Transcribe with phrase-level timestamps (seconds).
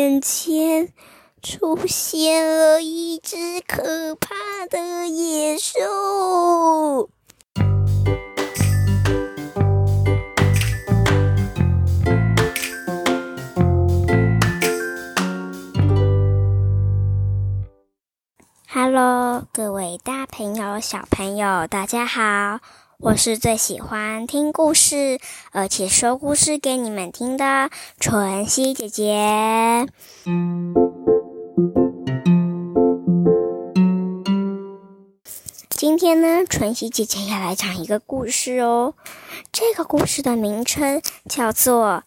[0.00, 0.94] 眼前
[1.42, 7.10] 出现了一只可怕的野兽。
[18.72, 22.60] Hello，各位大朋友、小朋友，大家好！
[23.02, 25.18] 我是最喜欢听故事，
[25.52, 29.86] 而且说故事给你们听的纯熙姐姐。
[35.70, 38.92] 今天呢，纯熙姐姐要来讲一个故事哦。
[39.50, 42.04] 这个故事的名称叫做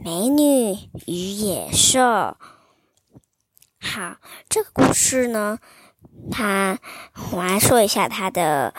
[0.04, 1.98] 《美女与野兽》。
[3.80, 5.58] 好，这个故事呢，
[6.30, 6.78] 它
[7.32, 8.72] 我来说一下它的。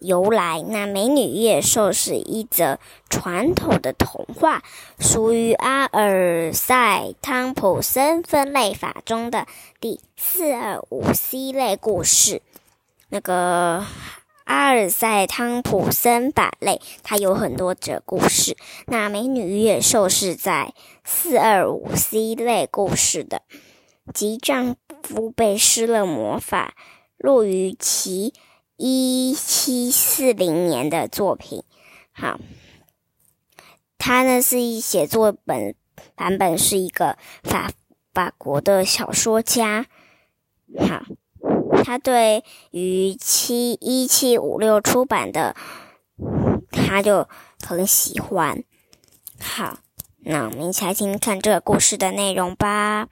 [0.00, 2.78] 由来，那《美女野兽》是一则
[3.10, 4.62] 传统的童话，
[4.98, 9.46] 属于阿尔塞汤普森分类法中的
[9.78, 12.40] 第四二五 C 类故事。
[13.10, 13.84] 那个
[14.44, 18.56] 阿尔塞汤普森法类，它有很多则故事。
[18.86, 20.72] 那《美女野兽》是在
[21.04, 23.42] 四二五 C 类故事的，
[24.14, 26.74] 即丈夫被施了魔法，
[27.18, 28.32] 入于其。
[28.82, 31.62] 一七四零年的作品，
[32.12, 32.40] 好，
[33.98, 35.74] 他呢是一写作本
[36.14, 37.72] 版本是一个法
[38.14, 39.84] 法国的小说家，
[40.78, 41.02] 好，
[41.84, 45.54] 他对于七一七五六出版的，
[46.70, 47.28] 他就
[47.62, 48.64] 很喜欢，
[49.38, 49.80] 好，
[50.20, 53.08] 那我们一起来听听看这个故事的内容吧。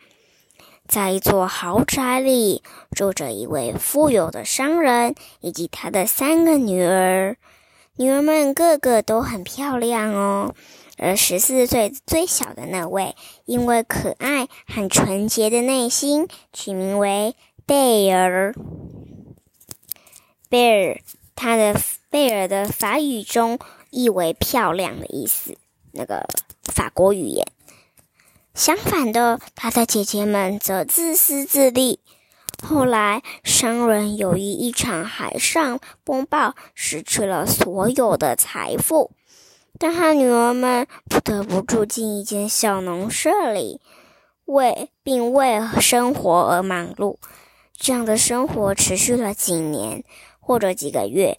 [0.88, 7.36] 在一座豪宅里，住着一位富有的商人以及他的三个女儿。
[7.96, 10.54] 女儿们个个都很漂亮哦。
[10.96, 18.54] 而十四岁最小的那位，因为可爱和纯洁的内心，取名为贝尔。
[20.48, 21.00] 贝尔，
[21.36, 21.78] 他的
[22.08, 23.58] 贝尔的法语中
[23.90, 25.56] 意为漂亮的意思，
[25.92, 26.26] 那个
[26.64, 27.46] 法国语言。
[28.58, 32.00] 相反的，他的姐姐们则自私自利。
[32.60, 39.12] 后来，商人由于一场海上风暴，失去了所有的财富，
[39.78, 43.80] 但他女儿们不得不住进一间小农舍里，
[44.46, 47.18] 为并为生活而忙碌。
[47.76, 50.02] 这样的生活持续了几年，
[50.40, 51.38] 或者几个月。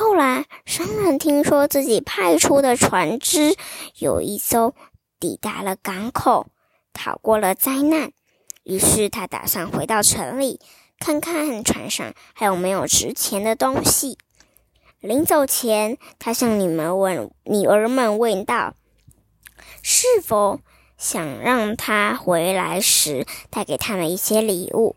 [0.00, 3.54] 后来，商人听说自己派出的船只
[4.00, 4.74] 有一艘。
[5.18, 6.46] 抵达了港口，
[6.92, 8.12] 逃过了灾难。
[8.64, 10.60] 于是他打算回到城里，
[10.98, 14.18] 看看船上还有没有值钱的东西。
[15.00, 18.74] 临走前，他向你们问女儿们问道
[19.82, 20.60] ：“是否
[20.96, 24.96] 想让他回来时带给他们一些礼物？”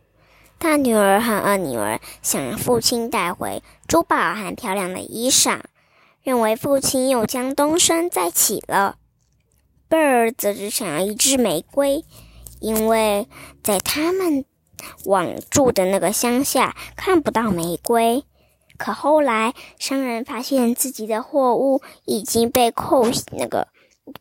[0.58, 5.62] 大女儿和二女儿想让父亲带回珠宝和漂亮的衣裳，
[6.22, 8.98] 认为父亲又将东山再起了。
[9.92, 12.06] 贝尔则只想要一支玫瑰，
[12.62, 13.28] 因为
[13.62, 14.46] 在他们
[15.04, 18.24] 往住的那个乡下看不到玫瑰。
[18.78, 23.06] 可后来商人发现自己的货物已经被扣
[23.38, 23.68] 那个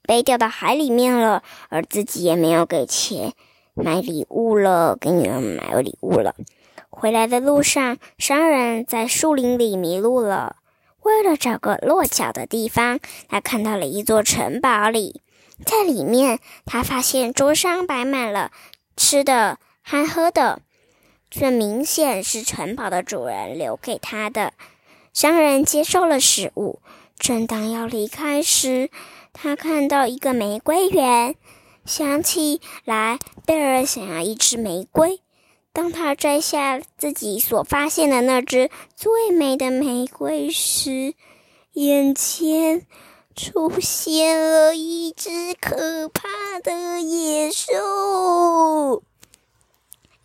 [0.02, 3.32] 被掉到海里面了，而自己也没有给钱
[3.74, 6.34] 买礼物了，给女儿买礼物了。
[6.88, 10.56] 回来的路上，商人在树林里迷路了。
[11.04, 12.98] 为了找个落脚的地方，
[13.28, 15.22] 他看到了一座城堡里。
[15.64, 18.50] 在里面，他发现桌上摆满了
[18.96, 20.62] 吃的和喝的，
[21.30, 24.52] 这明显是城堡的主人留给他的。
[25.12, 26.80] 商人接受了食物，
[27.18, 28.90] 正当要离开时，
[29.32, 31.34] 他看到一个玫瑰园，
[31.84, 35.20] 想起来贝尔想要一支玫瑰。
[35.72, 41.14] 当他摘下自己所发现的那只最美的玫瑰时，
[41.74, 42.86] 眼前。
[43.34, 49.02] 出现了一只可怕的野兽。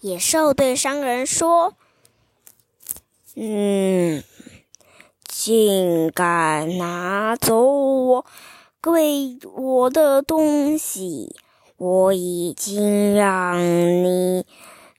[0.02, 1.74] 野兽对商人说
[3.36, 4.24] ：“嗯，
[5.24, 8.26] 竟敢拿走我
[8.82, 11.36] 贵我的东西！
[11.78, 14.46] 我已经让你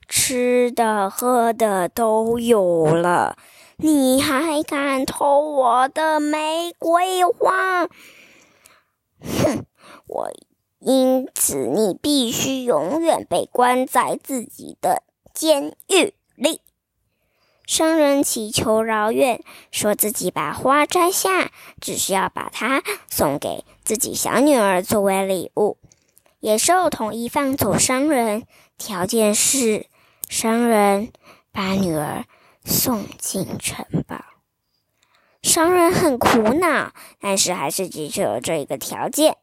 [0.07, 3.37] 吃的喝的都有了。”
[3.79, 7.87] 你还敢偷我的玫瑰花？
[9.21, 9.65] 哼！
[10.07, 10.31] 我
[10.79, 16.61] 因此你必须永远被关在自己的监狱里。
[17.67, 25.77] 商人祈求饶愿，说自己把花摘下，只是要把它送给自己小女儿作为礼物。
[26.39, 28.47] 野兽同意放走商人，
[28.79, 29.85] 条件是
[30.27, 31.11] 商人
[31.51, 32.25] 把女儿
[32.67, 34.25] 送进城堡。
[35.41, 36.91] 商人很苦恼，
[37.21, 39.37] 但是还是接受了这一个条件。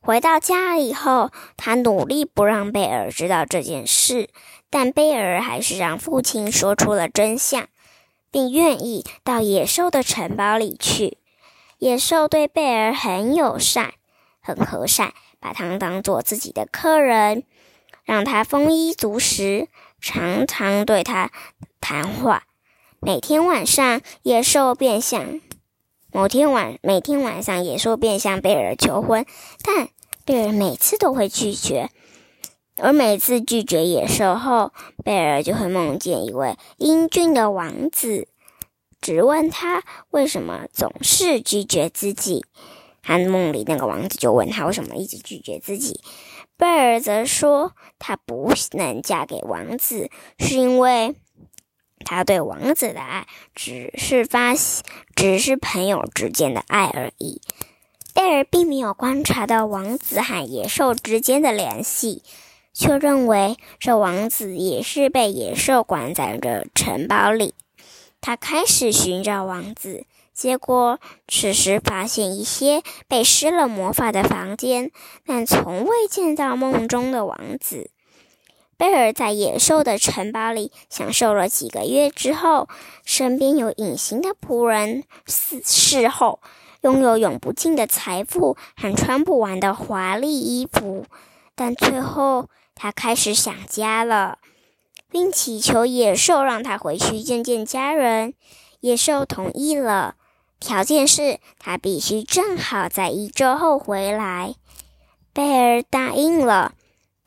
[0.00, 4.28] 回到家以后，他努力不让贝尔知道这件事，
[4.70, 7.66] 但贝尔还是让父亲说出了真相，
[8.30, 11.18] 并愿意到野兽的城堡里去。
[11.78, 13.94] 野兽对贝尔很友善，
[14.40, 17.42] 很和善，把他当做自己的客人，
[18.04, 19.68] 让他丰衣足食，
[20.04, 21.30] 常常对他
[21.80, 22.44] 谈话。
[23.00, 25.40] 每天晚上，野兽便向
[26.12, 29.24] 某天晚每天晚上，野兽便向贝尔求婚，
[29.62, 29.88] 但
[30.26, 31.88] 贝尔每次都会拒绝。
[32.76, 38.28] 而每次拒绝野兽后，贝尔就会梦见一位英俊的王子，
[39.00, 42.44] 质问他为什么总是拒绝自己。
[43.02, 46.02] 他梦里那个王子就问他为什么一直拒绝自己。
[46.64, 50.08] 贝尔则说，她不能嫁给王子，
[50.38, 51.14] 是因为。
[52.06, 54.54] 她对王子的爱只是发，
[55.14, 57.42] 只是朋友之间的爱而已。
[58.14, 62.22] 贝尔并没有观察到王子和野兽之间的联系，
[62.72, 67.52] 却认为这王子也是被野兽关在这城堡里。
[68.22, 70.98] 他开始寻找王子，结果
[71.28, 74.90] 此时发现一些被施了魔法的房间，
[75.24, 77.90] 但从未见到梦中的王子。
[78.76, 82.68] 贝尔在野兽的城堡里享受了几个月之后，
[83.04, 86.40] 身边有隐形的仆人侍侍候，
[86.82, 91.06] 拥有永不尽的财富和穿不完的华丽衣服。
[91.54, 94.38] 但最后，他开始想家了，
[95.08, 98.34] 并祈求野兽让他回去见见家人。
[98.80, 100.16] 野兽同意了，
[100.64, 104.54] 条件是他必须正好在一周后回来。
[105.34, 106.72] 贝尔答应了。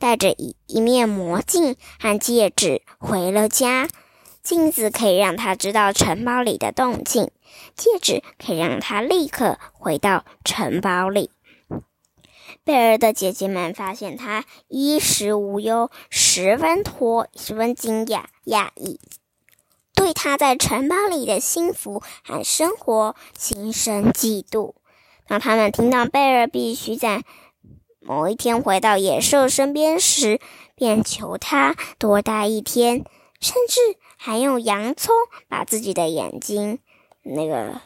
[0.00, 3.88] 带着一一面魔镜和戒指回了家。
[4.44, 7.32] 镜子可以让他知道城堡里的动静，
[7.74, 11.30] 戒指可以让他立刻回到城堡里。
[12.62, 19.00] 贝尔的姐姐们发现他衣食无忧，十分托十分惊讶讶异，
[20.08, 24.72] 对他在城堡里的幸福和生活心生嫉妒。
[25.26, 27.24] 当他们听到贝尔必须在
[28.00, 30.40] 某一天回到野兽身边时，
[30.74, 33.04] 便求他多待一天，
[33.38, 35.14] 甚至还用洋葱
[35.46, 36.78] 把自己的眼睛
[37.22, 37.82] 那个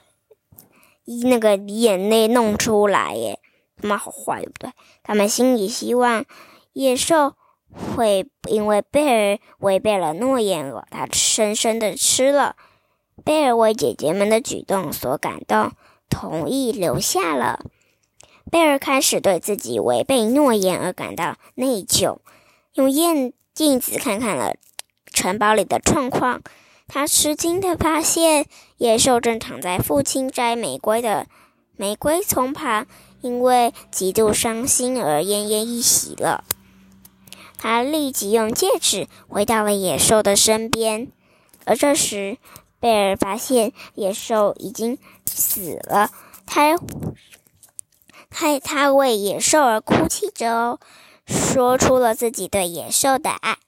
[1.05, 3.41] 一那个眼泪弄出来耶！
[3.79, 4.73] 他们好坏，对不对？
[5.03, 6.25] 他们心里希望
[6.73, 7.35] 野兽
[7.73, 12.57] 会因为贝尔违背了诺言而他深深的吃了。
[13.25, 15.73] 贝尔为姐姐们的举动所感动，
[16.09, 17.61] 同意留下了。
[18.51, 22.19] 贝尔开始对自己违背诺言而感到内疚，
[22.75, 24.57] 用眼镜子看看了
[25.07, 26.43] 城堡里的状况。
[26.89, 28.47] 他吃惊地发现，
[28.77, 31.27] 野兽正躺在父亲摘玫瑰的
[31.77, 32.87] 玫瑰丛旁，
[33.23, 36.45] 因为极度伤心而奄奄一息了。
[37.63, 41.13] 他立即用戒指回到了野兽的身边，
[41.65, 42.37] 而这时
[42.81, 46.11] 贝尔发现野兽已经死了。
[46.45, 46.77] 他。
[48.35, 50.81] 害他为野兽而哭泣着哦，
[51.27, 53.59] 说出了自己对野兽的爱。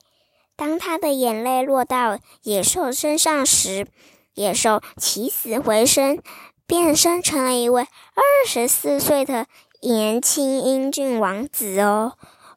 [0.56, 3.86] 当他的眼泪落到野兽身上时，
[4.32, 6.18] 野兽起死回生，
[6.66, 9.46] 变身成了一位二十四岁的
[9.82, 12.14] 年轻英俊王子哦。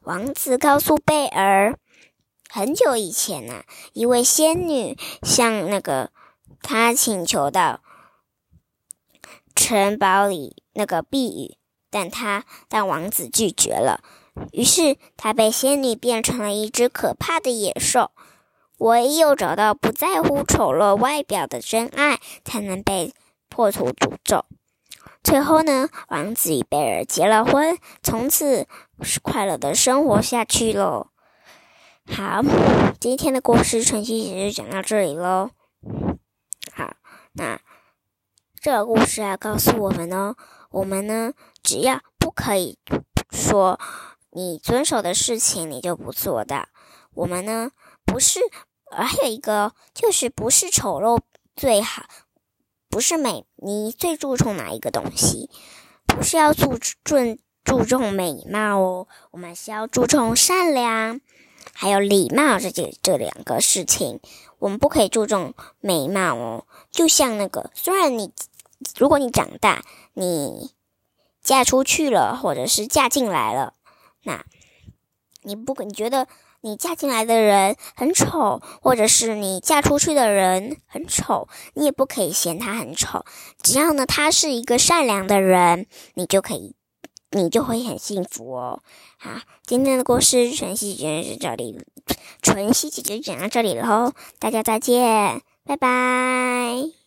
[0.08, 1.78] 王子告诉贝尔，
[2.48, 6.12] 很久以前呐，一位仙女向那个
[6.62, 7.82] 他请求到
[9.54, 11.58] 城堡里那个避雨。
[11.90, 14.00] 但他但王子拒绝了，
[14.52, 18.12] 于是他被仙女变成了一只可怕的野兽。
[18.78, 23.12] 唯有找到不在乎丑陋外表的真爱，才能被
[23.50, 24.46] 破除诅咒。
[25.22, 28.66] 最后呢，王子与贝尔结了婚，从此
[29.02, 31.08] 是快乐的生活下去喽。
[32.06, 32.42] 好，
[32.98, 35.50] 今天的故事晨曦姐就讲到这里喽。
[36.72, 36.94] 好，
[37.32, 37.60] 那
[38.60, 40.36] 这个故事要告诉我们哦，
[40.70, 41.32] 我们呢。
[41.60, 42.78] 只要不可以
[43.30, 43.78] 说
[44.30, 46.68] 你遵守的事情，你就不做的。
[47.12, 47.72] 我们呢，
[48.06, 48.40] 不是，
[48.90, 51.20] 还有一个就是不是丑陋
[51.54, 52.06] 最好，
[52.88, 53.44] 不是美。
[53.56, 55.50] 你最注重哪一个东西？
[56.06, 61.20] 不是要注重注重美貌哦，我们是要注重善良，
[61.72, 64.20] 还有礼貌这这这两个事情。
[64.58, 68.32] 我们不可以注重美貌哦，就像那个，虽然你
[68.96, 70.70] 如果你长大，你。
[71.40, 73.72] 嫁出去了，或者是嫁进来了，
[74.24, 74.44] 那
[75.40, 76.28] 你不，你觉得
[76.60, 83.24] 你嫁进来的人很丑，或者是你嫁出去的人很丑，你也不可以嫌他很丑。
[83.62, 86.74] 只要呢，他是一个善良的人，你就可以，
[87.30, 88.82] 你就会很幸福哦。
[89.18, 89.30] 好，
[89.64, 91.78] 今天的故事纯熙姐姐这里，
[92.42, 96.97] 纯熙姐姐讲到这里喽，大家再见，拜拜。